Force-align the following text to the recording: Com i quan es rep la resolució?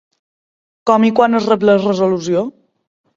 Com 0.91 1.05
i 1.09 1.11
quan 1.19 1.39
es 1.41 1.49
rep 1.51 1.65
la 1.71 1.75
resolució? 1.83 2.43